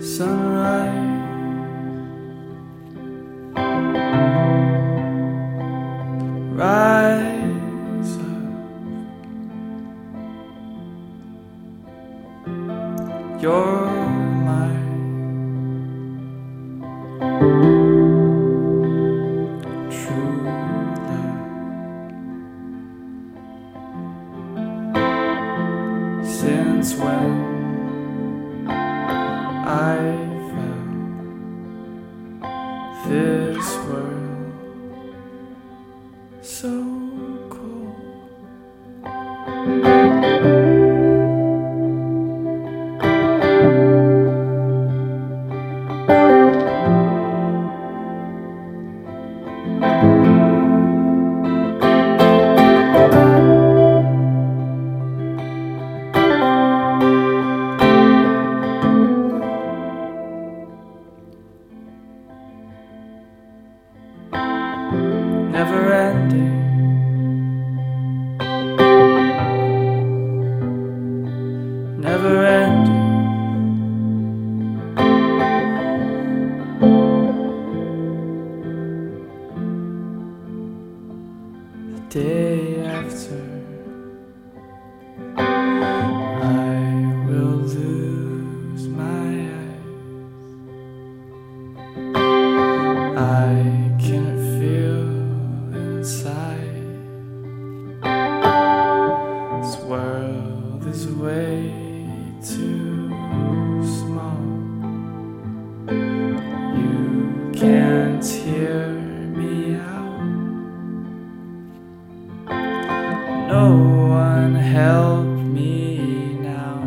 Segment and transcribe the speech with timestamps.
[0.00, 1.14] sunrise.
[6.56, 8.46] Rise up.
[13.42, 14.15] You're
[65.56, 66.55] Never ending.
[108.44, 110.20] Hear me out.
[113.48, 113.68] No
[114.10, 116.80] one help me now.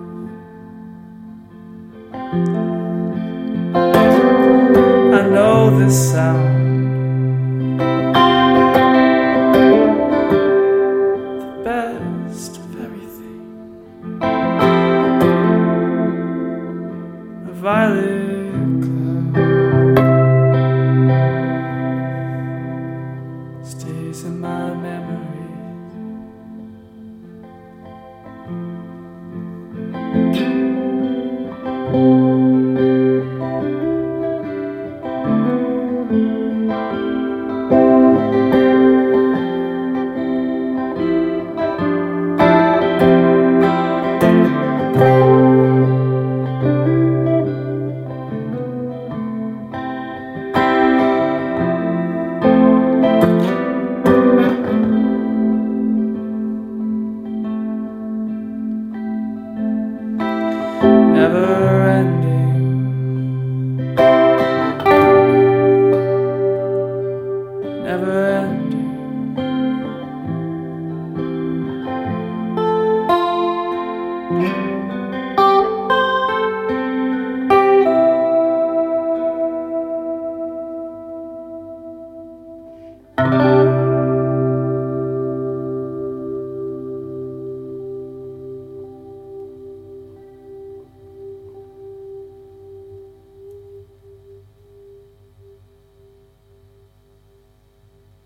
[5.13, 6.54] I know this sound.